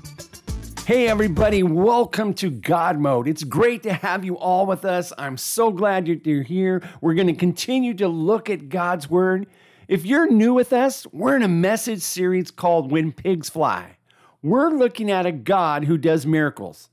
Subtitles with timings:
[0.87, 3.27] Hey, everybody, welcome to God Mode.
[3.27, 5.13] It's great to have you all with us.
[5.19, 6.81] I'm so glad you're here.
[7.01, 9.49] We're going to continue to look at God's Word.
[9.89, 13.97] If you're new with us, we're in a message series called When Pigs Fly.
[14.45, 16.89] We're looking at a God who does miracles.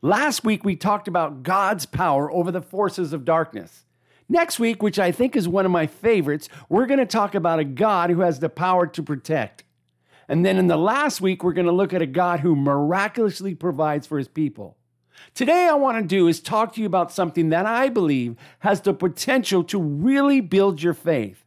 [0.00, 3.84] Last week, we talked about God's power over the forces of darkness.
[4.26, 7.58] Next week, which I think is one of my favorites, we're going to talk about
[7.58, 9.64] a God who has the power to protect.
[10.28, 13.54] And then in the last week, we're going to look at a God who miraculously
[13.54, 14.76] provides for his people.
[15.34, 18.80] Today, I want to do is talk to you about something that I believe has
[18.80, 21.44] the potential to really build your faith.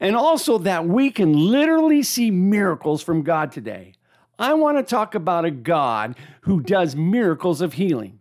[0.00, 3.94] And also that we can literally see miracles from God today.
[4.38, 8.18] I want to talk about a God who does miracles of healing.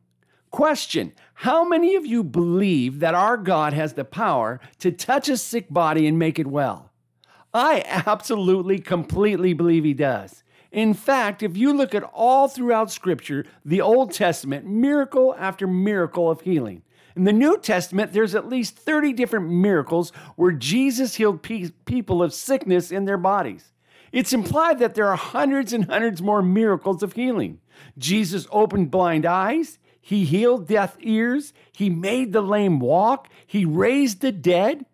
[0.52, 5.38] Question How many of you believe that our God has the power to touch a
[5.38, 6.92] sick body and make it well?
[7.54, 10.44] I absolutely, completely believe he does.
[10.72, 16.32] In fact, if you look at all throughout Scripture, the Old Testament, miracle after miracle
[16.32, 16.82] of healing.
[17.16, 22.24] In the New Testament, there's at least 30 different miracles where Jesus healed pe- people
[22.24, 23.72] of sickness in their bodies.
[24.12, 27.60] It's implied that there are hundreds and hundreds more miracles of healing.
[27.98, 34.22] Jesus opened blind eyes, he healed deaf ears, he made the lame walk, he raised
[34.22, 34.86] the dead.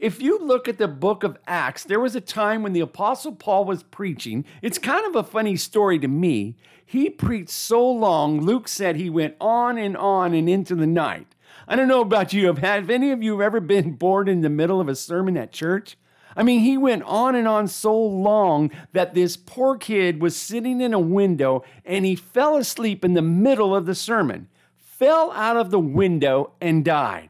[0.00, 3.32] If you look at the book of Acts, there was a time when the Apostle
[3.32, 4.46] Paul was preaching.
[4.62, 6.56] It's kind of a funny story to me.
[6.86, 11.34] He preached so long, Luke said he went on and on and into the night.
[11.68, 12.50] I don't know about you.
[12.50, 15.98] Have any of you ever been bored in the middle of a sermon at church?
[16.34, 20.80] I mean, he went on and on so long that this poor kid was sitting
[20.80, 25.58] in a window and he fell asleep in the middle of the sermon, fell out
[25.58, 27.29] of the window, and died.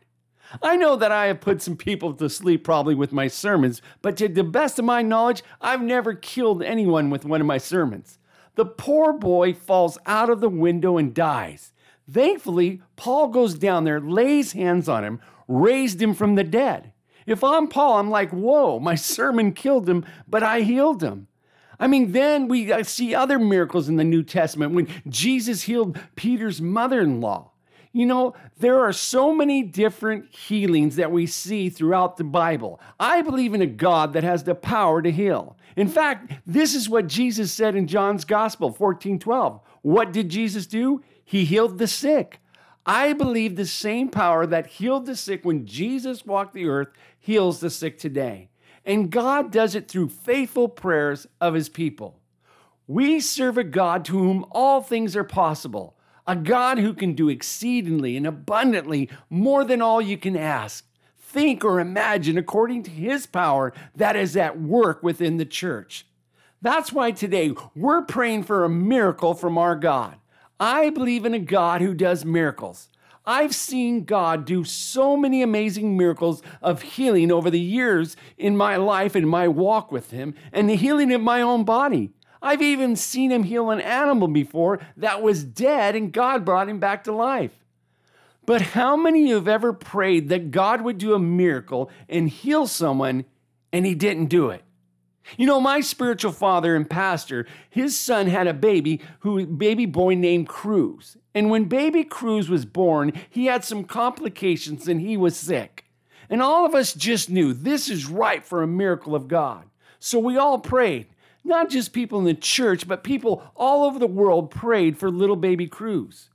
[0.62, 4.16] I know that I have put some people to sleep probably with my sermons, but
[4.16, 8.18] to the best of my knowledge, I've never killed anyone with one of my sermons.
[8.56, 11.72] The poor boy falls out of the window and dies.
[12.10, 16.92] Thankfully, Paul goes down there, lays hands on him, raised him from the dead.
[17.26, 21.28] If I'm Paul, I'm like, whoa, my sermon killed him, but I healed him.
[21.78, 25.98] I mean, then we uh, see other miracles in the New Testament when Jesus healed
[26.16, 27.49] Peter's mother in law.
[27.92, 32.80] You know, there are so many different healings that we see throughout the Bible.
[33.00, 35.56] I believe in a God that has the power to heal.
[35.74, 39.60] In fact, this is what Jesus said in John's Gospel 14 12.
[39.82, 41.02] What did Jesus do?
[41.24, 42.40] He healed the sick.
[42.86, 47.60] I believe the same power that healed the sick when Jesus walked the earth heals
[47.60, 48.48] the sick today.
[48.84, 52.18] And God does it through faithful prayers of his people.
[52.86, 57.28] We serve a God to whom all things are possible a God who can do
[57.28, 60.86] exceedingly and abundantly more than all you can ask,
[61.18, 66.06] think, or imagine according to his power that is at work within the church.
[66.62, 70.16] That's why today we're praying for a miracle from our God.
[70.58, 72.90] I believe in a God who does miracles.
[73.24, 78.76] I've seen God do so many amazing miracles of healing over the years in my
[78.76, 82.10] life and my walk with Him and the healing of my own body.
[82.42, 86.80] I've even seen him heal an animal before that was dead and God brought him
[86.80, 87.52] back to life.
[88.46, 92.28] But how many of you have ever prayed that God would do a miracle and
[92.28, 93.24] heal someone
[93.72, 94.64] and he didn't do it?
[95.36, 100.14] You know, my spiritual father and pastor, his son had a baby who baby boy
[100.14, 101.16] named Cruz.
[101.34, 105.84] And when baby Cruz was born, he had some complications and he was sick.
[106.28, 109.64] And all of us just knew this is right for a miracle of God.
[109.98, 111.06] So we all prayed.
[111.44, 115.36] Not just people in the church, but people all over the world prayed for little
[115.36, 116.30] baby Cruz.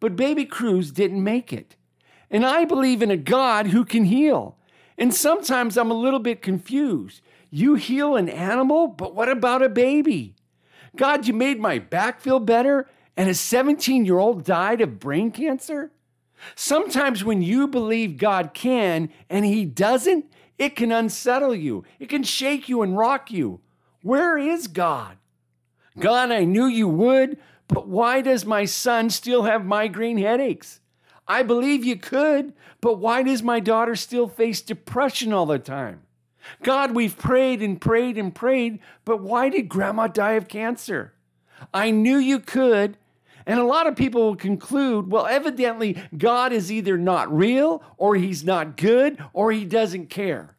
[0.00, 1.76] But baby Cruz didn't make it.
[2.30, 4.56] And I believe in a God who can heal.
[4.96, 7.20] And sometimes I'm a little bit confused.
[7.50, 10.34] You heal an animal, but what about a baby?
[10.96, 15.30] God, you made my back feel better, and a 17 year old died of brain
[15.30, 15.92] cancer?
[16.54, 20.26] Sometimes when you believe God can and He doesn't,
[20.58, 23.60] it can unsettle you, it can shake you and rock you.
[24.04, 25.16] Where is God?
[25.98, 30.80] God, I knew you would, but why does my son still have migraine headaches?
[31.26, 32.52] I believe you could,
[32.82, 36.02] but why does my daughter still face depression all the time?
[36.62, 41.14] God, we've prayed and prayed and prayed, but why did grandma die of cancer?
[41.72, 42.98] I knew you could.
[43.46, 48.16] And a lot of people will conclude well, evidently, God is either not real, or
[48.16, 50.53] he's not good, or he doesn't care.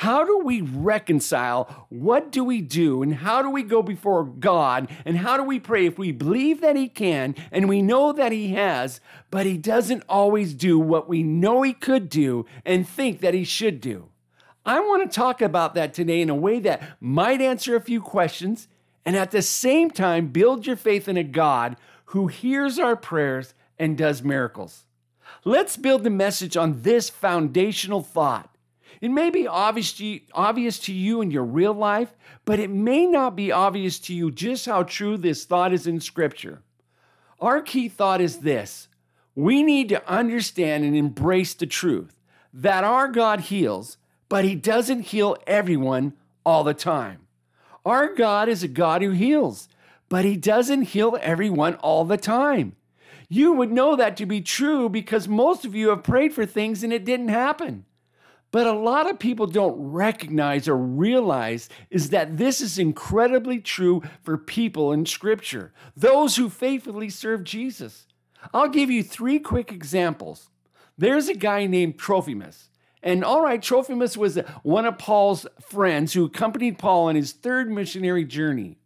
[0.00, 1.86] How do we reconcile?
[1.90, 3.02] What do we do?
[3.02, 4.88] And how do we go before God?
[5.04, 8.32] And how do we pray if we believe that He can and we know that
[8.32, 13.20] He has, but He doesn't always do what we know He could do and think
[13.20, 14.08] that He should do?
[14.64, 18.00] I want to talk about that today in a way that might answer a few
[18.00, 18.68] questions
[19.04, 21.76] and at the same time build your faith in a God
[22.06, 24.86] who hears our prayers and does miracles.
[25.44, 28.50] Let's build the message on this foundational thought.
[29.00, 32.14] It may be obvious to, you, obvious to you in your real life,
[32.44, 36.00] but it may not be obvious to you just how true this thought is in
[36.00, 36.62] Scripture.
[37.40, 38.88] Our key thought is this
[39.34, 42.14] we need to understand and embrace the truth
[42.52, 43.96] that our God heals,
[44.28, 46.14] but He doesn't heal everyone
[46.44, 47.26] all the time.
[47.84, 49.68] Our God is a God who heals,
[50.08, 52.76] but He doesn't heal everyone all the time.
[53.28, 56.82] You would know that to be true because most of you have prayed for things
[56.82, 57.84] and it didn't happen.
[58.52, 64.02] But a lot of people don't recognize or realize is that this is incredibly true
[64.22, 68.06] for people in scripture, those who faithfully serve Jesus.
[68.52, 70.50] I'll give you three quick examples.
[70.98, 72.70] There's a guy named Trophimus.
[73.02, 77.70] And all right, Trophimus was one of Paul's friends who accompanied Paul on his third
[77.70, 78.78] missionary journey.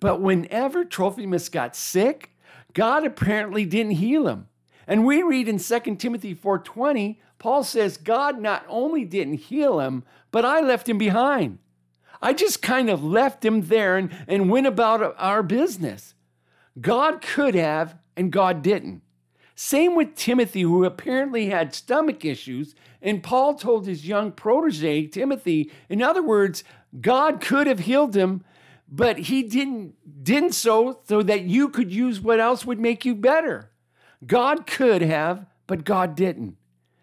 [0.00, 2.30] But whenever Trophimus got sick,
[2.72, 4.46] God apparently didn't heal him.
[4.86, 10.04] And we read in 2 Timothy 4:20, Paul says God not only didn't heal him,
[10.30, 11.58] but I left him behind.
[12.20, 16.14] I just kind of left him there and, and went about our business.
[16.80, 19.02] God could have, and God didn't.
[19.54, 25.70] Same with Timothy, who apparently had stomach issues, and Paul told his young protege, Timothy,
[25.88, 26.64] in other words,
[27.00, 28.44] God could have healed him,
[28.88, 29.94] but he didn't
[30.24, 33.70] didn't so so that you could use what else would make you better.
[34.26, 36.56] God could have, but God didn't.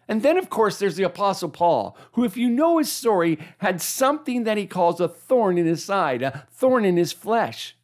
[0.08, 3.82] And then, of course, there's the Apostle Paul, who, if you know his story, had
[3.82, 7.76] something that he calls a thorn in his side, a thorn in his flesh.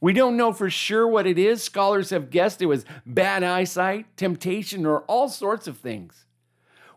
[0.00, 1.62] We don't know for sure what it is.
[1.62, 6.26] Scholars have guessed it was bad eyesight, temptation, or all sorts of things.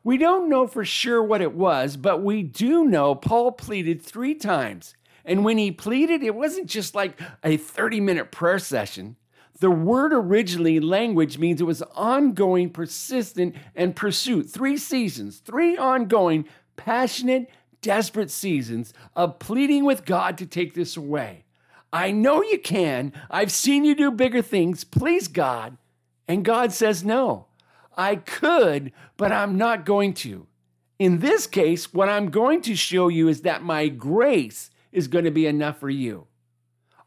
[0.04, 4.36] We don't know for sure what it was, but we do know Paul pleaded three
[4.36, 4.95] times
[5.30, 9.15] and when he pleaded, it wasn't just like a 30 minute prayer session.
[9.59, 14.50] The word originally language means it was ongoing, persistent, and pursuit.
[14.50, 16.45] Three seasons, three ongoing,
[16.77, 17.50] passionate,
[17.81, 21.44] desperate seasons of pleading with God to take this away.
[21.91, 23.11] I know you can.
[23.29, 24.83] I've seen you do bigger things.
[24.83, 25.77] Please, God.
[26.27, 27.47] And God says, No,
[27.97, 30.47] I could, but I'm not going to.
[31.00, 35.25] In this case, what I'm going to show you is that my grace is going
[35.25, 36.27] to be enough for you.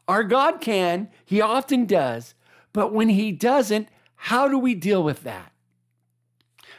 [0.07, 2.35] Our God can, He often does,
[2.73, 5.51] but when He doesn't, how do we deal with that?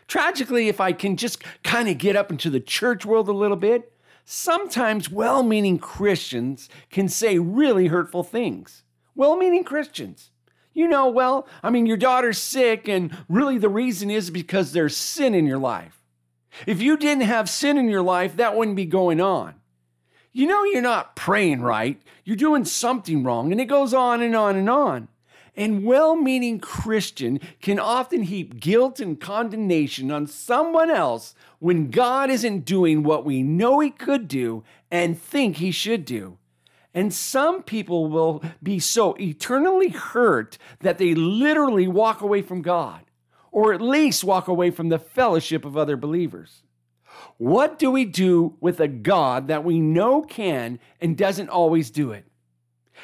[0.06, 3.56] Tragically, if I can just kind of get up into the church world a little
[3.56, 3.92] bit,
[4.24, 8.82] sometimes well meaning Christians can say really hurtful things.
[9.14, 10.30] Well meaning Christians.
[10.74, 14.96] You know, well, I mean, your daughter's sick, and really the reason is because there's
[14.96, 16.02] sin in your life.
[16.66, 19.54] If you didn't have sin in your life, that wouldn't be going on
[20.34, 22.02] you know you're not praying right.
[22.24, 23.52] You're doing something wrong.
[23.52, 25.08] And it goes on and on and on.
[25.56, 32.28] And well meaning Christian can often heap guilt and condemnation on someone else when God
[32.28, 36.38] isn't doing what we know He could do and think He should do.
[36.92, 43.02] And some people will be so eternally hurt that they literally walk away from God,
[43.50, 46.62] or at least walk away from the fellowship of other believers.
[47.36, 52.12] What do we do with a God that we know can and doesn't always do
[52.12, 52.26] it?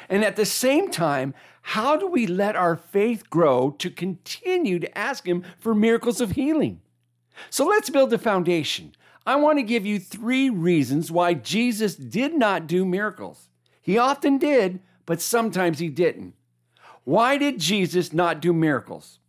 [0.09, 4.97] And at the same time, how do we let our faith grow to continue to
[4.97, 6.81] ask Him for miracles of healing?
[7.49, 8.93] So let's build a foundation.
[9.25, 13.49] I want to give you three reasons why Jesus did not do miracles.
[13.81, 16.33] He often did, but sometimes he didn't.
[17.03, 19.19] Why did Jesus not do miracles?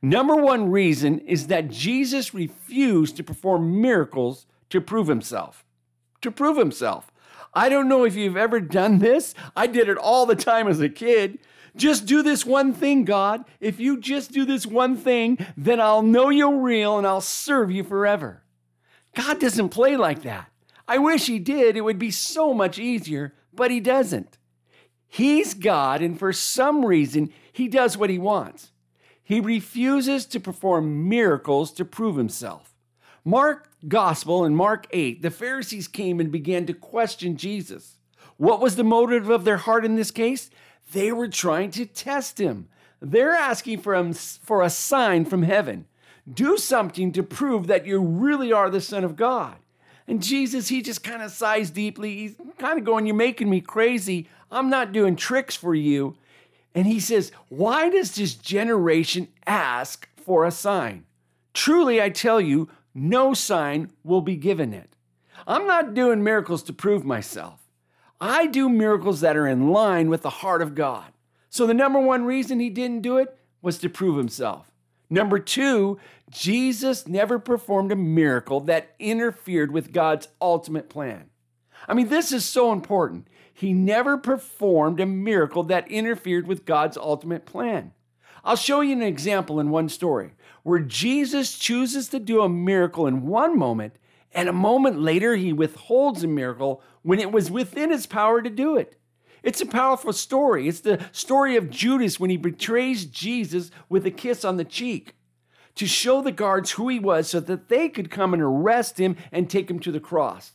[0.00, 5.64] Number one reason is that Jesus refused to perform miracles to prove himself.
[6.22, 7.11] To prove himself.
[7.54, 9.34] I don't know if you've ever done this.
[9.54, 11.38] I did it all the time as a kid.
[11.76, 13.44] Just do this one thing, God.
[13.60, 17.70] If you just do this one thing, then I'll know you're real and I'll serve
[17.70, 18.42] you forever.
[19.14, 20.50] God doesn't play like that.
[20.86, 21.76] I wish He did.
[21.76, 24.38] It would be so much easier, but He doesn't.
[25.08, 28.70] He's God, and for some reason, He does what He wants.
[29.22, 32.74] He refuses to perform miracles to prove Himself.
[33.24, 37.96] Mark Gospel in Mark 8, the Pharisees came and began to question Jesus.
[38.36, 40.50] What was the motive of their heart in this case?
[40.92, 42.68] They were trying to test him.
[43.00, 45.86] They're asking for, him, for a sign from heaven.
[46.32, 49.56] Do something to prove that you really are the Son of God.
[50.06, 52.14] And Jesus, he just kind of sighs deeply.
[52.16, 54.28] He's kind of going, You're making me crazy.
[54.50, 56.16] I'm not doing tricks for you.
[56.74, 61.04] And he says, Why does this generation ask for a sign?
[61.54, 64.96] Truly, I tell you, no sign will be given it.
[65.46, 67.68] I'm not doing miracles to prove myself.
[68.20, 71.12] I do miracles that are in line with the heart of God.
[71.50, 74.70] So the number one reason he didn't do it was to prove himself.
[75.10, 75.98] Number two,
[76.30, 81.30] Jesus never performed a miracle that interfered with God's ultimate plan.
[81.86, 83.28] I mean, this is so important.
[83.52, 87.92] He never performed a miracle that interfered with God's ultimate plan.
[88.44, 90.32] I'll show you an example in one story
[90.62, 93.96] where Jesus chooses to do a miracle in one moment,
[94.32, 98.50] and a moment later he withholds a miracle when it was within his power to
[98.50, 98.96] do it.
[99.42, 100.68] It's a powerful story.
[100.68, 105.14] It's the story of Judas when he betrays Jesus with a kiss on the cheek
[105.74, 109.16] to show the guards who he was so that they could come and arrest him
[109.32, 110.52] and take him to the cross.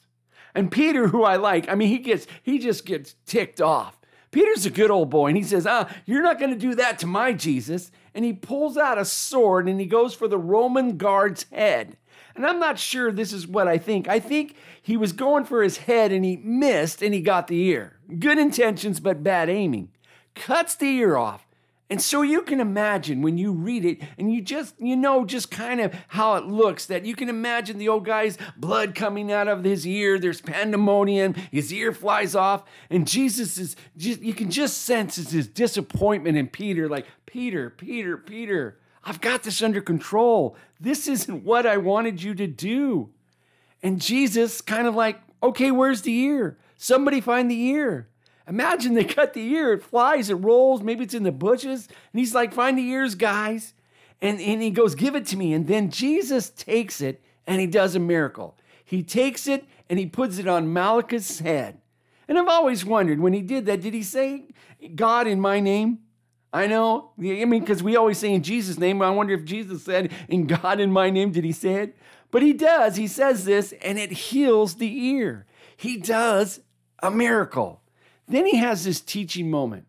[0.55, 3.99] And Peter, who I like, I mean, he gets he just gets ticked off.
[4.37, 6.99] Peter's a good old boy, and he says, Ah, you're not going to do that
[6.99, 7.89] to my Jesus.
[8.13, 11.97] And he pulls out a sword and he goes for the Roman guard's head.
[12.35, 14.07] And I'm not sure this is what I think.
[14.07, 17.59] I think he was going for his head and he missed and he got the
[17.63, 17.97] ear.
[18.19, 19.89] Good intentions, but bad aiming.
[20.35, 21.46] Cuts the ear off.
[21.89, 25.49] And so you can imagine when you read it and you just, you know, just
[25.49, 29.47] kind of how it looks that you can imagine the old guy's blood coming out
[29.47, 30.19] of his ear.
[30.19, 31.35] There's pandemonium.
[31.49, 32.63] His ear flies off.
[32.89, 38.17] And Jesus is just, you can just sense his disappointment in Peter like, Peter, Peter,
[38.17, 40.57] Peter, I've got this under control.
[40.81, 43.11] This isn't what I wanted you to do.
[43.81, 46.57] And Jesus kind of like, okay, where's the ear?
[46.75, 48.09] Somebody find the ear.
[48.47, 51.87] Imagine they cut the ear, it flies, it rolls, maybe it's in the bushes.
[52.13, 53.73] And he's like, find the ears, guys.
[54.21, 55.53] And, and he goes, give it to me.
[55.53, 58.57] And then Jesus takes it and he does a miracle.
[58.83, 61.79] He takes it and he puts it on Malchus' head.
[62.27, 64.45] And I've always wondered when he did that, did he say,
[64.95, 65.99] God in my name?
[66.53, 67.11] I know.
[67.19, 69.01] I mean, because we always say in Jesus' name.
[69.01, 71.97] I wonder if Jesus said, In God in my name, did he say it?
[72.31, 72.95] But he does.
[72.95, 75.45] He says this, and it heals the ear.
[75.75, 76.61] He does
[76.99, 77.81] a miracle.
[78.27, 79.85] Then he has this teaching moment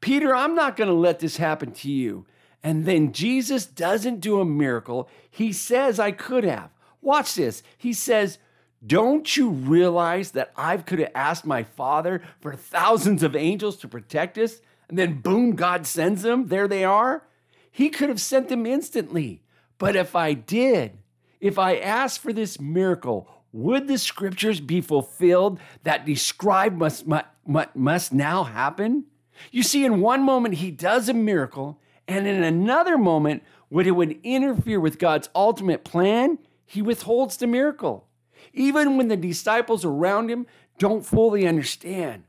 [0.00, 2.26] Peter, I'm not going to let this happen to you.
[2.64, 5.08] And then Jesus doesn't do a miracle.
[5.30, 6.70] He says, I could have.
[7.00, 7.62] Watch this.
[7.76, 8.38] He says,
[8.86, 13.88] Don't you realize that I could have asked my Father for thousands of angels to
[13.88, 14.60] protect us?
[14.92, 16.48] and then boom, God sends them.
[16.48, 17.22] There they are.
[17.70, 19.42] He could have sent them instantly.
[19.78, 20.98] But if I did,
[21.40, 27.06] if I asked for this miracle, would the scriptures be fulfilled that describe must,
[27.46, 29.04] must, must now happen?
[29.50, 33.96] You see, in one moment, he does a miracle, and in another moment, when it
[33.96, 38.06] would interfere with God's ultimate plan, he withholds the miracle.
[38.52, 40.46] Even when the disciples around him
[40.78, 42.24] don't fully understand.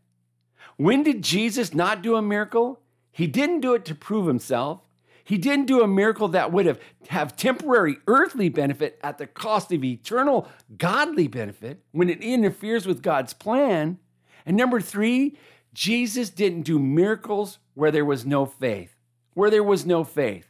[0.77, 2.79] When did Jesus not do a miracle?
[3.11, 4.81] He didn't do it to prove himself.
[5.23, 9.71] He didn't do a miracle that would have, have temporary earthly benefit at the cost
[9.71, 13.99] of eternal godly benefit when it interferes with God's plan.
[14.45, 15.37] And number three,
[15.73, 18.95] Jesus didn't do miracles where there was no faith.
[19.33, 20.47] Where there was no faith.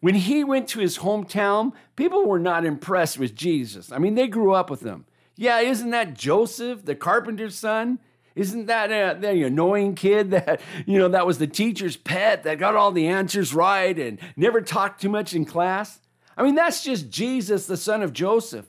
[0.00, 3.90] When he went to his hometown, people were not impressed with Jesus.
[3.90, 5.06] I mean, they grew up with him.
[5.36, 7.98] Yeah, isn't that Joseph, the carpenter's son?
[8.34, 12.58] Isn't that uh, the annoying kid that, you know, that was the teacher's pet that
[12.58, 16.00] got all the answers right and never talked too much in class?
[16.36, 18.66] I mean, that's just Jesus, the son of Joseph.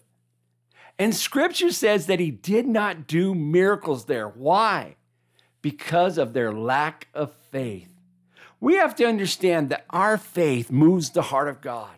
[0.98, 4.30] And scripture says that he did not do miracles there.
[4.30, 4.96] Why?
[5.62, 7.90] Because of their lack of faith.
[8.60, 11.96] We have to understand that our faith moves the heart of God.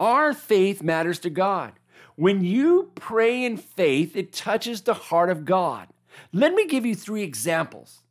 [0.00, 1.72] Our faith matters to God.
[2.16, 5.88] When you pray in faith, it touches the heart of God.
[6.32, 8.02] Let me give you three examples.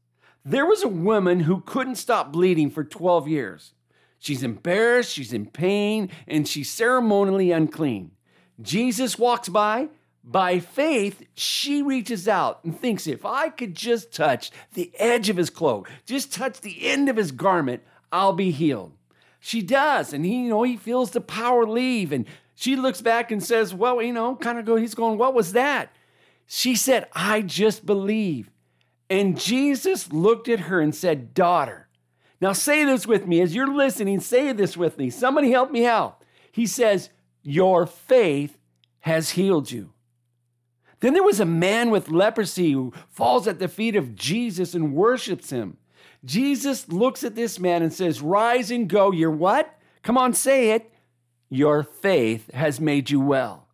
[0.43, 3.73] There was a woman who couldn't stop bleeding for 12 years.
[4.19, 8.11] She's embarrassed, she's in pain, and she's ceremonially unclean.
[8.61, 9.89] Jesus walks by.
[10.27, 15.37] By faith, she reaches out and thinks, if I could just touch the edge of
[15.37, 18.93] his cloak, just touch the end of his garment, I'll be healed.
[19.39, 23.31] She does, and he, you know, he feels the power leave, and she looks back
[23.31, 25.95] and says, Well, you know, kind of go, he's going, What was that?
[26.47, 28.49] She said, I just believe.
[29.07, 31.87] And Jesus looked at her and said, Daughter.
[32.41, 33.41] Now say this with me.
[33.41, 35.11] As you're listening, say this with me.
[35.11, 36.23] Somebody help me out.
[36.51, 37.09] He says,
[37.43, 38.57] Your faith
[39.01, 39.91] has healed you.
[41.05, 44.95] Then there was a man with leprosy who falls at the feet of Jesus and
[44.95, 45.77] worships him.
[46.23, 49.11] Jesus looks at this man and says, Rise and go.
[49.11, 49.77] Your what?
[50.01, 50.91] Come on, say it.
[51.47, 53.67] Your faith has made you well.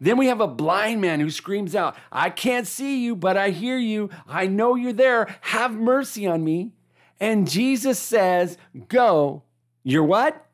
[0.00, 3.50] Then we have a blind man who screams out, I can't see you, but I
[3.50, 4.08] hear you.
[4.28, 5.36] I know you're there.
[5.40, 6.74] Have mercy on me.
[7.18, 8.56] And Jesus says,
[8.86, 9.42] Go.
[9.82, 10.46] Your what?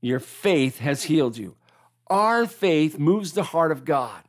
[0.00, 1.56] Your faith has healed you.
[2.06, 4.22] Our faith moves the heart of God.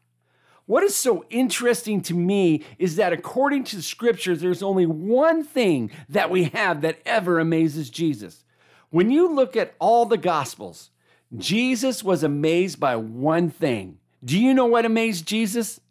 [0.71, 5.43] What is so interesting to me is that according to the scriptures, there's only one
[5.43, 8.45] thing that we have that ever amazes Jesus.
[8.89, 10.89] When you look at all the gospels,
[11.37, 15.81] Jesus was amazed by one thing do you know what amazed Jesus?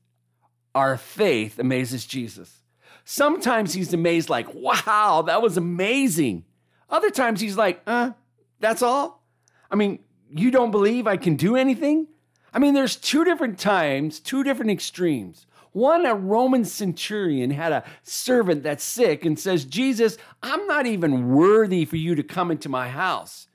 [0.74, 2.62] Our faith amazes Jesus.
[3.04, 6.46] Sometimes he's amazed, like, wow, that was amazing.
[6.88, 8.12] Other times he's like, uh,
[8.60, 9.22] that's all?
[9.70, 9.98] I mean,
[10.34, 12.06] you don't believe I can do anything?
[12.52, 15.46] I mean, there's two different times, two different extremes.
[15.72, 21.28] One, a Roman centurion had a servant that's sick and says, Jesus, I'm not even
[21.28, 23.46] worthy for you to come into my house.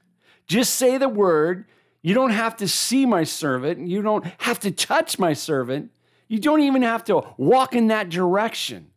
[0.47, 1.65] Just say the word,
[2.01, 3.87] you don't have to see my servant.
[3.87, 5.91] You don't have to touch my servant.
[6.27, 8.91] You don't even have to walk in that direction.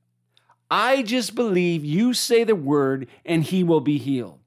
[0.71, 4.39] I just believe you say the word and he will be healed.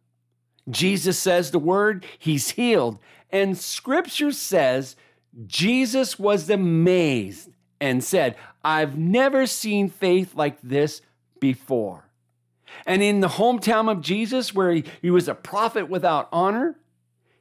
[0.70, 3.00] Jesus says the word, he's healed.
[3.32, 4.96] And scripture says
[5.46, 11.02] Jesus was amazed and said, I've never seen faith like this
[11.40, 12.06] before.
[12.86, 16.78] And in the hometown of Jesus, where he, he was a prophet without honor,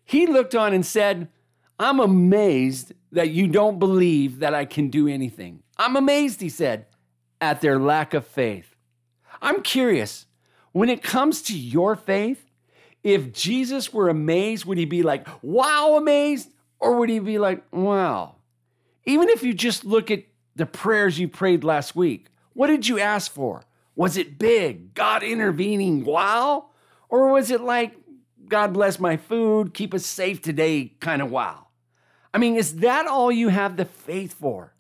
[0.05, 1.29] he looked on and said,
[1.79, 5.63] I'm amazed that you don't believe that I can do anything.
[5.77, 6.87] I'm amazed, he said,
[7.41, 8.75] at their lack of faith.
[9.41, 10.27] I'm curious,
[10.73, 12.45] when it comes to your faith,
[13.03, 16.51] if Jesus were amazed, would he be like, wow, amazed?
[16.81, 18.37] Or would he be like, wow?
[19.05, 20.25] Even if you just look at
[20.57, 23.63] the prayers you prayed last week, what did you ask for?
[23.95, 26.71] Was it big, God intervening, wow?
[27.09, 27.95] Or was it like,
[28.49, 31.69] God bless my food, keep us safe today kind of wow.
[32.33, 34.75] I mean, is that all you have the faith for?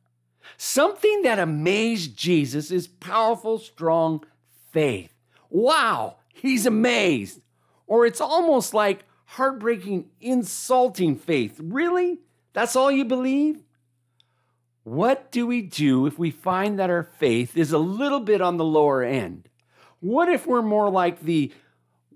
[0.56, 4.24] Something that amazed Jesus is powerful, strong
[4.72, 5.12] faith.
[5.48, 7.40] Wow, he's amazed.
[7.86, 11.60] Or it's almost like heartbreaking, insulting faith.
[11.62, 12.18] Really?
[12.52, 13.62] That's all you believe?
[14.84, 18.56] What do we do if we find that our faith is a little bit on
[18.56, 19.48] the lower end?
[20.00, 21.52] What if we're more like the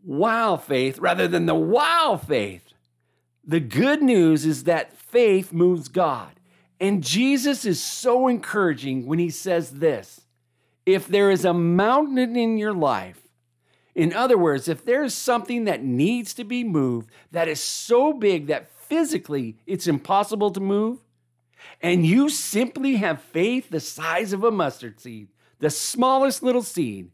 [0.05, 2.63] wow faith rather than the wow faith.
[3.45, 6.31] The good news is that faith moves God.
[6.81, 10.23] And Jesus is so encouraging when he says this
[10.85, 13.24] if there is a mountain in your life,
[13.95, 18.47] in other words, if there's something that needs to be moved that is so big
[18.49, 20.99] that physically it's impossible to move,
[21.81, 25.29] and you simply have faith the size of a mustard seed,
[25.61, 27.11] the smallest little seed,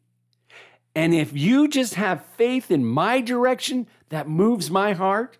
[0.94, 5.38] and if you just have faith in my direction that moves my heart,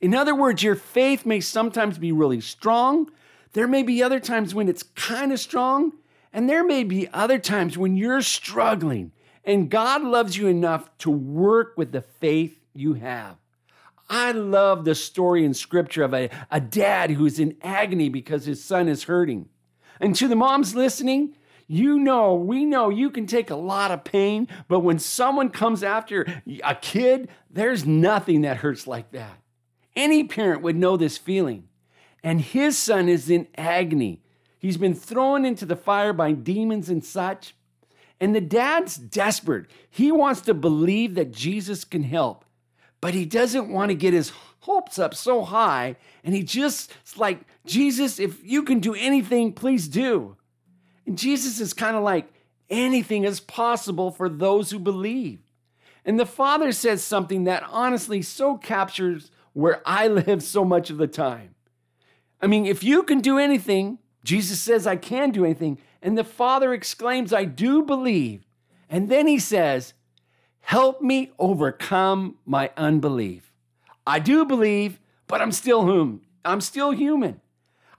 [0.00, 3.10] in other words, your faith may sometimes be really strong.
[3.52, 5.92] There may be other times when it's kind of strong.
[6.32, 9.12] And there may be other times when you're struggling
[9.44, 13.36] and God loves you enough to work with the faith you have.
[14.08, 18.62] I love the story in scripture of a, a dad who's in agony because his
[18.62, 19.48] son is hurting.
[20.00, 21.36] And to the moms listening,
[21.68, 25.84] you know, we know you can take a lot of pain, but when someone comes
[25.84, 26.26] after
[26.64, 29.38] a kid, there's nothing that hurts like that.
[29.94, 31.68] Any parent would know this feeling.
[32.24, 34.20] And his son is in agony.
[34.58, 37.54] He's been thrown into the fire by demons and such.
[38.20, 39.66] And the dad's desperate.
[39.88, 42.44] He wants to believe that Jesus can help,
[43.00, 45.96] but he doesn't want to get his hopes up so high.
[46.22, 50.36] And he just, it's like, Jesus, if you can do anything, please do.
[51.06, 52.30] And Jesus is kind of like,
[52.68, 55.40] anything is possible for those who believe.
[56.04, 60.98] And the Father says something that honestly so captures where I live so much of
[60.98, 61.54] the time.
[62.40, 65.78] I mean, if you can do anything, Jesus says, I can do anything.
[66.02, 68.46] And the Father exclaims, I do believe.
[68.88, 69.94] And then he says,
[70.60, 73.52] Help me overcome my unbelief.
[74.06, 76.20] I do believe, but I'm still human.
[76.44, 77.40] I'm still human.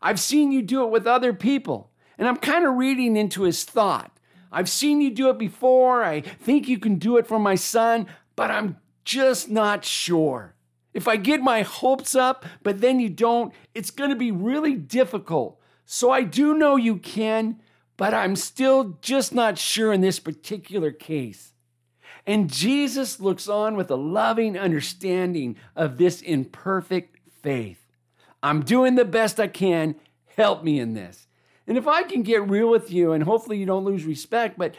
[0.02, 1.92] I've seen you do it with other people.
[2.18, 4.12] And I'm kind of reading into his thought.
[4.52, 6.04] I've seen you do it before.
[6.04, 10.56] I think you can do it for my son, but I'm just not sure.
[10.94, 14.76] If I get my hopes up, but then you don't, it's going to be really
[14.76, 15.60] difficult.
[15.86, 17.62] So I do know you can,
[18.02, 21.54] but I'm still just not sure in this particular case.
[22.26, 27.78] And Jesus looks on with a loving understanding of this imperfect faith.
[28.42, 29.94] I'm doing the best I can.
[30.36, 31.28] Help me in this.
[31.68, 34.74] And if I can get real with you, and hopefully you don't lose respect, but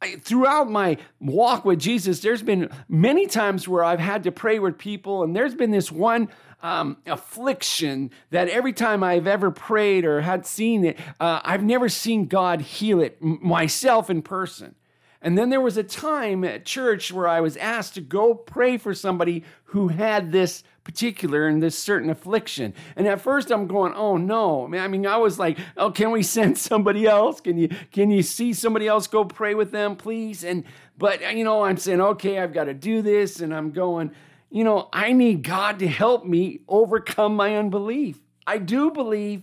[0.00, 4.60] I, throughout my walk with Jesus, there's been many times where I've had to pray
[4.60, 6.28] with people, and there's been this one
[6.62, 11.88] um, affliction that every time I've ever prayed or had seen it, uh, I've never
[11.88, 14.74] seen God heal it myself in person.
[15.20, 18.76] And then there was a time at church where I was asked to go pray
[18.76, 22.72] for somebody who had this particular and this certain affliction.
[22.96, 24.72] And at first I'm going, oh no.
[24.74, 27.40] I mean, I was like, oh, can we send somebody else?
[27.40, 30.44] Can you can you see somebody else go pray with them, please?
[30.44, 30.64] And
[30.96, 34.12] but you know, I'm saying, okay, I've got to do this, and I'm going,
[34.50, 38.18] you know, I need God to help me overcome my unbelief.
[38.46, 39.42] I do believe,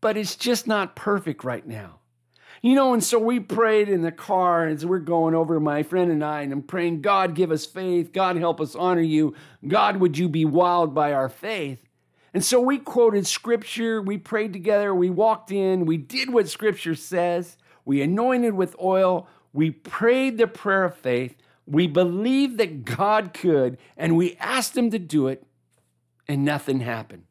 [0.00, 1.98] but it's just not perfect right now.
[2.62, 6.10] You know, and so we prayed in the car as we're going over, my friend
[6.10, 8.12] and I, and I'm praying, God, give us faith.
[8.12, 9.34] God, help us honor you.
[9.66, 11.80] God, would you be wowed by our faith?
[12.32, 16.94] And so we quoted scripture, we prayed together, we walked in, we did what scripture
[16.94, 21.34] says, we anointed with oil, we prayed the prayer of faith,
[21.66, 25.44] we believed that God could, and we asked Him to do it,
[26.28, 27.24] and nothing happened.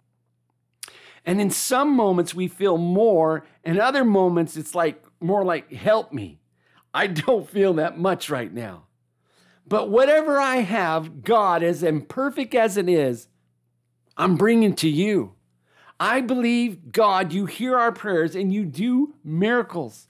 [1.26, 6.14] And in some moments, we feel more, and other moments, it's like more like, help
[6.14, 6.40] me.
[6.94, 8.84] I don't feel that much right now.
[9.68, 13.28] But whatever I have, God, as imperfect as it is,
[14.16, 15.34] I'm bringing to you.
[16.00, 20.08] I believe, God, you hear our prayers and you do miracles.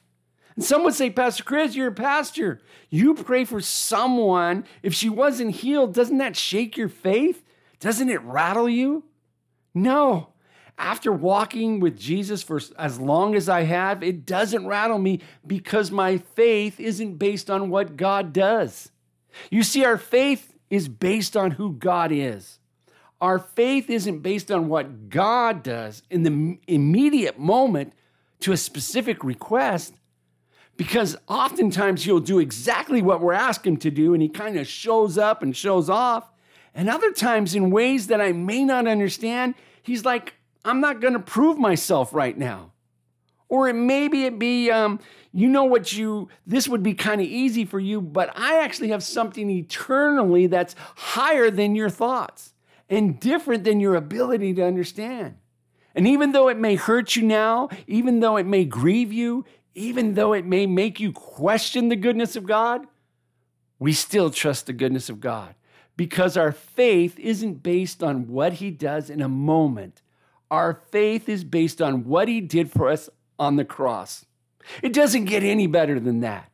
[0.55, 2.61] And some would say, Pastor Chris, you're a pastor.
[2.89, 4.65] You pray for someone.
[4.83, 7.43] If she wasn't healed, doesn't that shake your faith?
[7.79, 9.03] Doesn't it rattle you?
[9.73, 10.29] No
[10.77, 15.91] after walking with Jesus for as long as I have, it doesn't rattle me because
[15.91, 18.91] my faith isn't based on what God does.
[19.49, 22.59] You see, our faith is based on who God is.
[23.21, 27.93] Our faith isn't based on what God does in the immediate moment
[28.41, 29.93] to a specific request,
[30.77, 35.17] because oftentimes He'll do exactly what we're asking to do, and He kind of shows
[35.17, 36.29] up and shows off.
[36.73, 40.33] And other times, in ways that I may not understand, He's like,
[40.63, 42.71] I'm not going to prove myself right now.
[43.47, 44.99] Or it maybe it be, um,
[45.31, 48.89] you know what you, this would be kind of easy for you, but I actually
[48.89, 52.53] have something eternally that's higher than your thoughts
[52.89, 55.35] and different than your ability to understand.
[55.93, 60.13] And even though it may hurt you now, even though it may grieve you, even
[60.13, 62.87] though it may make you question the goodness of God,
[63.77, 65.53] we still trust the goodness of God
[65.97, 70.01] because our faith isn't based on what He does in a moment,
[70.51, 73.09] our faith is based on what he did for us
[73.39, 74.25] on the cross.
[74.81, 76.51] It doesn't get any better than that.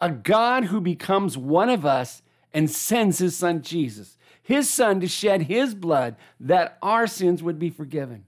[0.00, 5.08] A God who becomes one of us and sends his son Jesus, his son to
[5.08, 8.24] shed his blood that our sins would be forgiven.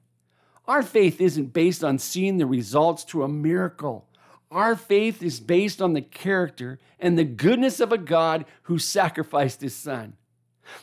[0.67, 4.08] Our faith isn't based on seeing the results to a miracle.
[4.51, 9.61] Our faith is based on the character and the goodness of a God who sacrificed
[9.61, 10.15] his son.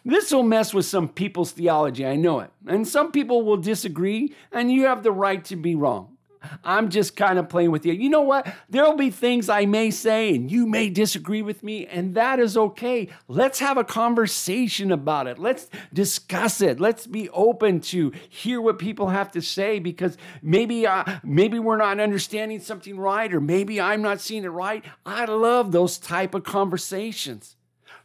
[0.03, 2.51] This will mess with some people's theology, I know it.
[2.67, 6.14] And some people will disagree, and you have the right to be wrong.
[6.63, 7.93] I'm just kind of playing with you.
[7.93, 8.47] You know what?
[8.69, 12.57] There'll be things I may say, and you may disagree with me, and that is
[12.57, 13.09] okay.
[13.27, 15.39] Let's have a conversation about it.
[15.39, 16.79] Let's discuss it.
[16.79, 21.77] Let's be open to hear what people have to say because maybe uh, maybe we're
[21.77, 24.83] not understanding something right, or maybe I'm not seeing it right.
[25.05, 27.55] I love those type of conversations.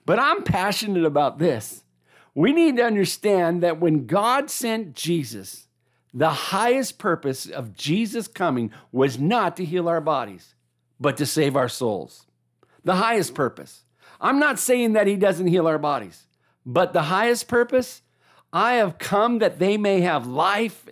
[0.07, 1.85] But I'm passionate about this.
[2.35, 5.67] We need to understand that when God sent Jesus,
[6.13, 10.55] the highest purpose of Jesus coming was not to heal our bodies,
[10.99, 12.27] but to save our souls.
[12.85, 13.85] The highest purpose.
[14.21, 16.27] I'm not saying that he doesn't heal our bodies,
[16.67, 18.03] but the highest purpose,
[18.53, 20.85] I have come that they may have life,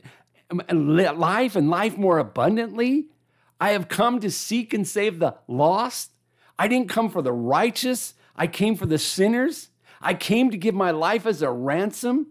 [0.72, 3.08] life and life more abundantly.
[3.60, 6.12] I have come to seek and save the lost.
[6.58, 9.70] I didn't come for the righteous, I came for the sinners.
[10.00, 12.28] I came to give my life as a ransom.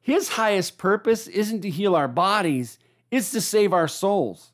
[0.00, 2.78] His highest purpose isn't to heal our bodies,
[3.10, 4.52] it's to save our souls.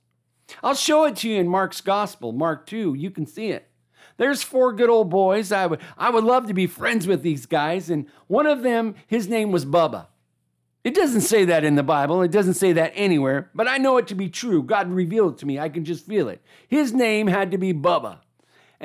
[0.63, 2.95] I'll show it to you in Mark's gospel, Mark 2.
[2.95, 3.69] You can see it.
[4.17, 5.51] There's four good old boys.
[5.51, 7.91] I would, I would love to be friends with these guys.
[7.91, 10.07] And one of them, his name was Bubba.
[10.85, 12.23] It doesn't say that in the Bible.
[12.23, 14.63] It doesn't say that anywhere, but I know it to be true.
[14.63, 15.59] God revealed it to me.
[15.59, 16.43] I can just feel it.
[16.69, 18.19] His name had to be Bubba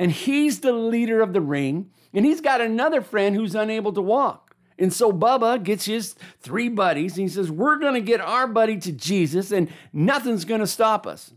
[0.00, 4.00] and he's the leader of the ring, and he's got another friend who's unable to
[4.00, 4.49] walk.
[4.80, 8.46] And so Bubba gets his three buddies, and he says, We're going to get our
[8.46, 11.32] buddy to Jesus, and nothing's going to stop us.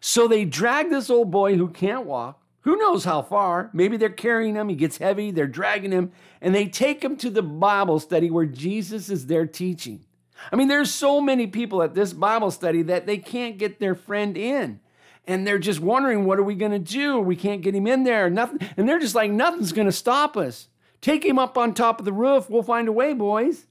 [0.00, 4.08] So they drag this old boy who can't walk, who knows how far, maybe they're
[4.08, 7.98] carrying him, he gets heavy, they're dragging him, and they take him to the Bible
[7.98, 10.04] study where Jesus is there teaching.
[10.50, 13.94] I mean, there's so many people at this Bible study that they can't get their
[13.94, 14.80] friend in
[15.26, 17.20] and they're just wondering, what are we going to do?
[17.20, 18.30] We can't get him in there.
[18.30, 18.66] Nothing.
[18.76, 20.68] And they're just like, nothing's going to stop us.
[21.00, 22.50] Take him up on top of the roof.
[22.50, 23.66] We'll find a way, boys.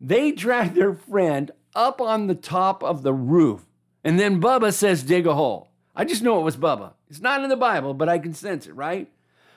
[0.00, 3.66] they drag their friend up on the top of the roof.
[4.04, 5.70] And then Bubba says, dig a hole.
[5.94, 6.92] I just know it was Bubba.
[7.10, 9.10] It's not in the Bible, but I can sense it, right?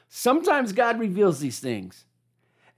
[0.09, 2.05] Sometimes God reveals these things.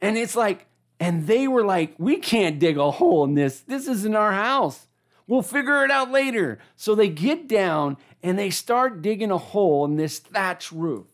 [0.01, 0.67] And it's like,
[0.99, 3.61] and they were like, we can't dig a hole in this.
[3.61, 4.87] This isn't our house.
[5.27, 6.59] We'll figure it out later.
[6.75, 11.07] So they get down and they start digging a hole in this thatch roof.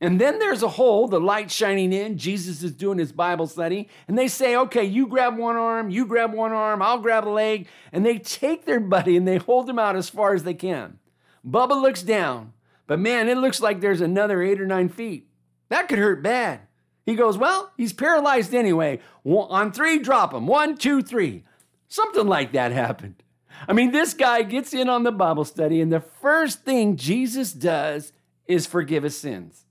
[0.00, 2.18] And then there's a hole, the light shining in.
[2.18, 3.88] Jesus is doing his Bible study.
[4.06, 7.30] And they say, okay, you grab one arm, you grab one arm, I'll grab a
[7.30, 7.66] leg.
[7.92, 10.98] And they take their buddy and they hold him out as far as they can.
[11.46, 12.52] Bubba looks down,
[12.86, 15.28] but man, it looks like there's another eight or nine feet.
[15.68, 16.60] That could hurt bad.
[17.04, 19.00] He goes, well, he's paralyzed anyway.
[19.24, 20.46] On three, drop him.
[20.46, 21.44] One, two, three.
[21.88, 23.22] Something like that happened.
[23.66, 27.52] I mean, this guy gets in on the Bible study, and the first thing Jesus
[27.52, 28.12] does
[28.46, 29.64] is forgive his sins.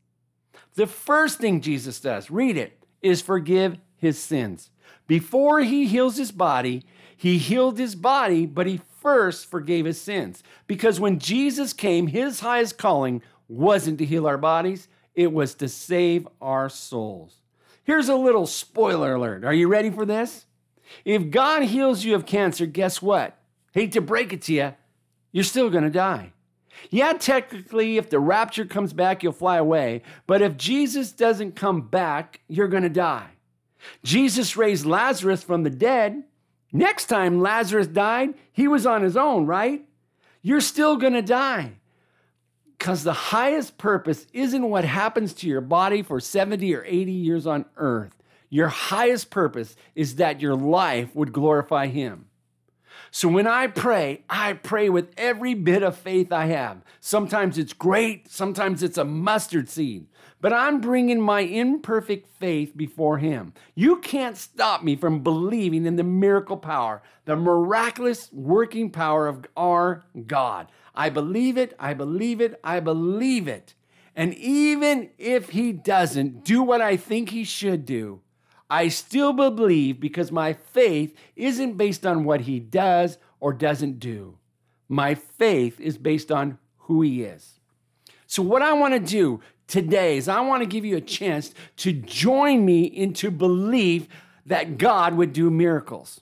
[0.78, 4.70] The first thing Jesus does, read it, is forgive his sins.
[5.08, 6.86] Before he heals his body,
[7.16, 10.44] he healed his body, but he first forgave his sins.
[10.68, 15.68] Because when Jesus came, his highest calling wasn't to heal our bodies, it was to
[15.68, 17.42] save our souls.
[17.84, 19.44] Here's a little spoiler alert.
[19.46, 20.46] Are you ready for this?
[21.04, 23.36] If God heals you of cancer, guess what?
[23.72, 24.76] Hate to break it to you,
[25.32, 26.34] you're still to die.
[26.90, 30.04] Yeah, technically, if the rapture comes back, you'll fly away.
[30.26, 33.30] But if Jesus doesn't come back, you're going to die.
[34.04, 36.24] Jesus raised Lazarus from the dead.
[36.72, 39.86] Next time Lazarus died, he was on his own, right?
[40.42, 41.74] You're still going to die.
[42.78, 47.48] Because the highest purpose isn't what happens to your body for 70 or 80 years
[47.48, 48.14] on earth.
[48.50, 52.27] Your highest purpose is that your life would glorify Him.
[53.12, 56.82] So when I pray, I pray with every bit of faith I have.
[57.00, 60.08] Sometimes it's great, sometimes it's a mustard seed,
[60.42, 63.54] but I'm bringing my imperfect faith before Him.
[63.76, 69.46] You can't stop me from believing in the miracle power, the miraculous working power of
[69.56, 70.68] our God.
[70.94, 73.74] I believe it, I believe it, I believe it.
[74.16, 78.22] And even if He doesn't do what I think He should do,
[78.70, 84.38] I still believe because my faith isn't based on what he does or doesn't do.
[84.90, 87.60] My faith is based on who he is.
[88.26, 91.54] So, what I want to do today is I want to give you a chance
[91.78, 94.08] to join me into belief
[94.46, 96.22] that God would do miracles.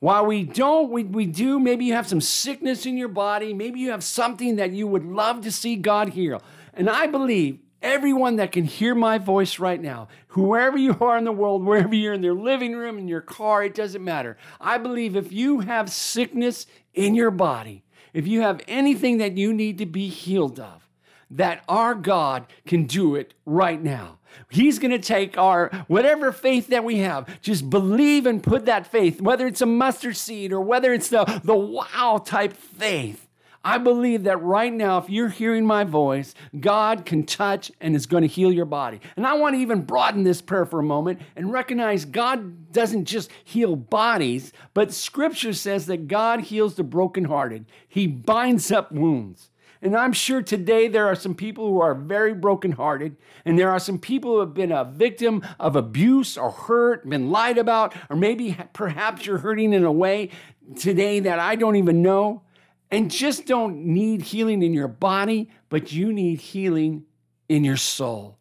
[0.00, 3.80] While we don't, we, we do, maybe you have some sickness in your body, maybe
[3.80, 6.42] you have something that you would love to see God heal.
[6.72, 11.24] And I believe everyone that can hear my voice right now, whoever you are in
[11.24, 14.36] the world, wherever you're in their living room, in your car, it doesn't matter.
[14.60, 19.52] I believe if you have sickness in your body, if you have anything that you
[19.52, 20.88] need to be healed of,
[21.30, 24.18] that our God can do it right now.
[24.48, 28.86] He's going to take our whatever faith that we have, just believe and put that
[28.86, 33.28] faith, whether it's a mustard seed or whether it's the, the wow type faith
[33.62, 38.06] I believe that right now, if you're hearing my voice, God can touch and is
[38.06, 39.00] going to heal your body.
[39.16, 43.04] And I want to even broaden this prayer for a moment and recognize God doesn't
[43.04, 49.50] just heal bodies, but scripture says that God heals the brokenhearted, He binds up wounds.
[49.82, 53.78] And I'm sure today there are some people who are very brokenhearted, and there are
[53.78, 58.16] some people who have been a victim of abuse or hurt, been lied about, or
[58.16, 60.30] maybe perhaps you're hurting in a way
[60.78, 62.42] today that I don't even know
[62.90, 67.04] and just don't need healing in your body, but you need healing
[67.48, 68.38] in your soul.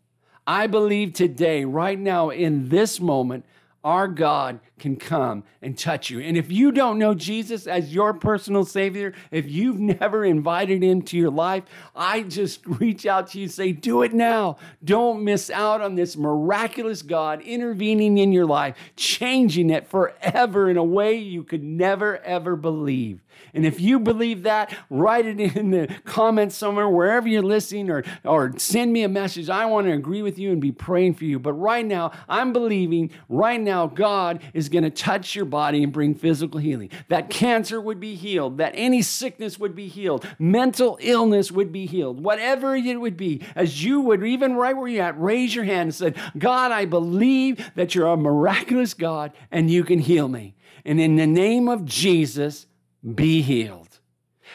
[0.47, 3.45] I believe today, right now, in this moment,
[3.83, 6.19] our God can come and touch you.
[6.19, 11.01] And if you don't know Jesus as your personal Savior, if you've never invited Him
[11.03, 11.63] to your life,
[11.95, 14.57] I just reach out to you say, do it now.
[14.83, 20.77] Don't miss out on this miraculous God intervening in your life, changing it forever in
[20.77, 23.21] a way you could never, ever believe.
[23.53, 28.03] And if you believe that, write it in the comments somewhere, wherever you're listening, or,
[28.23, 29.49] or send me a message.
[29.49, 31.39] I want to agree with you and be praying for you.
[31.39, 35.93] But right now, I'm believing right now God is going to touch your body and
[35.93, 36.89] bring physical healing.
[37.07, 41.85] That cancer would be healed, that any sickness would be healed, mental illness would be
[41.85, 45.65] healed, whatever it would be, as you would, even right where you're at, raise your
[45.65, 50.27] hand and say, God, I believe that you're a miraculous God and you can heal
[50.27, 50.55] me.
[50.85, 52.67] And in the name of Jesus,
[53.15, 53.88] be healed.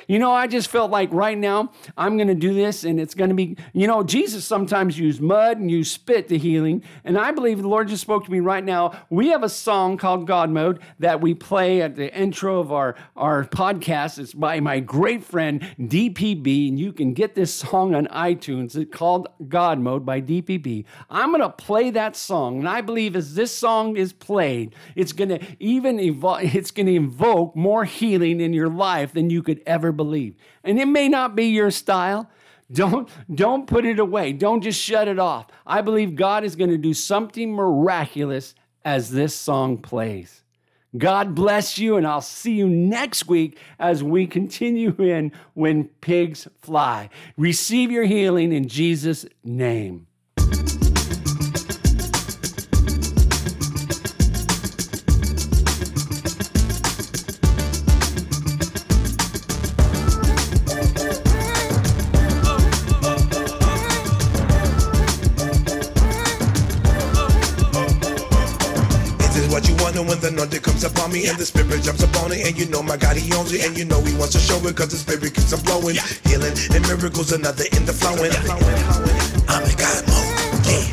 [0.09, 3.15] You know, I just felt like right now I'm going to do this and it's
[3.15, 6.83] going to be, you know, Jesus sometimes used mud and used spit to healing.
[7.05, 8.99] And I believe the Lord just spoke to me right now.
[9.11, 12.97] We have a song called God Mode that we play at the intro of our,
[13.17, 14.19] our podcast.
[14.19, 16.69] It's by my great friend DPB.
[16.69, 18.77] And you can get this song on iTunes.
[18.77, 20.85] It's called God Mode by DPB.
[21.09, 22.59] I'm going to play that song.
[22.59, 26.87] And I believe as this song is played, it's going to even evolve, it's going
[26.87, 30.37] to invoke more healing in your life than you could ever believe.
[30.63, 32.29] And it may not be your style.
[32.73, 34.33] Don't don't put it away.
[34.33, 35.47] Don't just shut it off.
[35.67, 38.55] I believe God is going to do something miraculous
[38.85, 40.43] as this song plays.
[40.97, 46.47] God bless you, and I'll see you next week as we continue in When Pigs
[46.63, 47.11] Fly.
[47.37, 50.07] Receive your healing in Jesus' name.
[70.65, 72.49] Comes upon me and the spirit jumps upon it.
[72.49, 73.65] And you know my God, he owns it.
[73.69, 76.01] And you know he wants to show it cause the spirit keeps on blowing.
[76.25, 78.33] Healing and miracles, another in the flowing.
[79.47, 80.33] I'm a God mode,
[80.65, 80.89] yeah.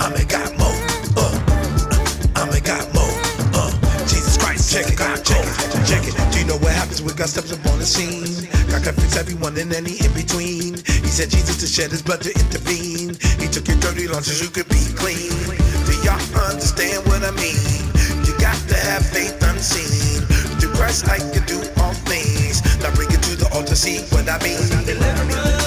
[0.00, 0.80] I'm a God mode,
[1.20, 1.36] uh.
[2.40, 3.20] I'm a God mode,
[3.52, 3.70] uh.
[4.08, 6.16] Jesus Christ, check it, check it, check it.
[6.32, 8.48] Do you know what happens when God steps up on the scene?
[8.72, 10.80] God can fix everyone and any in between.
[10.88, 13.12] He said Jesus to shed his blood to intervene.
[13.36, 15.36] He took your dirty so you could be clean.
[15.84, 16.16] Do y'all
[16.48, 17.89] understand what I mean?
[18.50, 20.22] Got to have faith unseen.
[20.58, 22.62] Through Christ I can do all things.
[22.80, 24.58] Now bring it to the altar, see what I mean.
[24.86, 25.59] Deliverance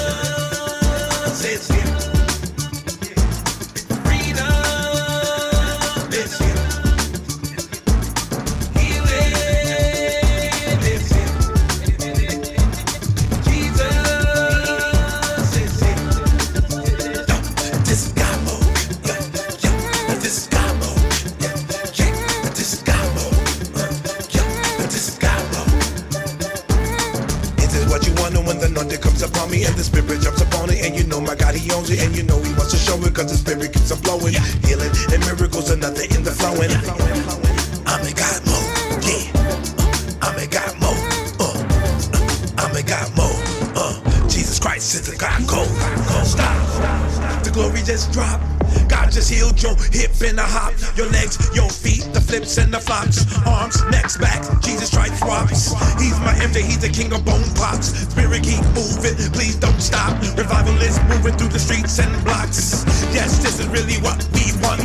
[47.54, 48.42] glory just dropped.
[48.90, 52.74] God just healed your hip and the hop, your legs, your feet, the flips and
[52.74, 54.42] the flops, arms, necks, back.
[54.60, 55.70] Jesus tried swaps.
[56.02, 56.66] He's my MJ.
[56.66, 57.94] he's the king of bone pops.
[58.10, 60.18] Spirit keep moving, please don't stop.
[60.36, 62.82] Revival is moving through the streets and blocks.
[63.14, 64.82] Yes, this is really what we want.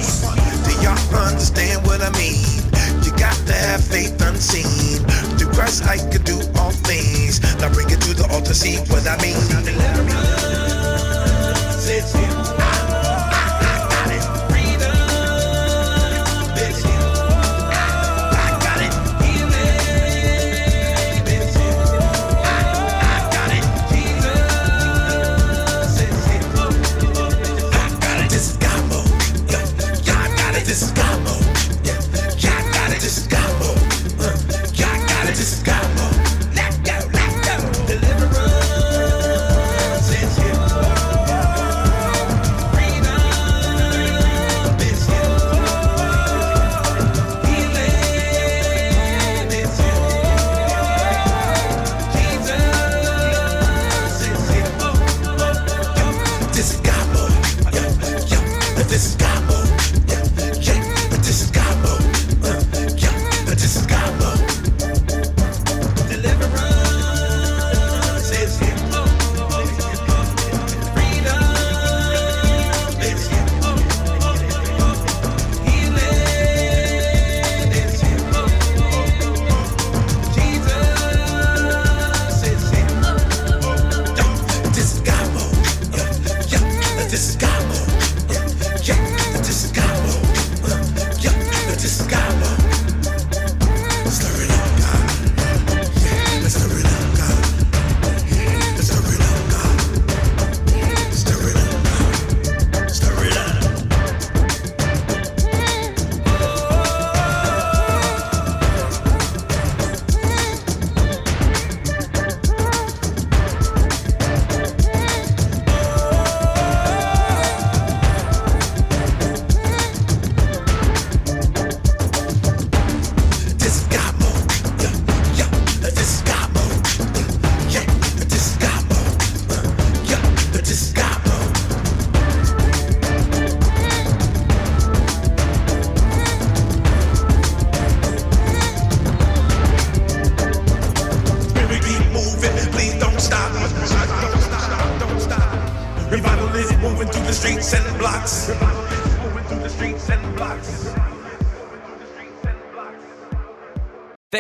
[0.63, 2.45] Do y'all understand what I mean?
[3.01, 5.01] You got to have faith unseen.
[5.41, 7.41] Through Christ, I can do all things.
[7.57, 10.78] Now bring it to the altar, see what I mean.
[11.91, 12.78] It's.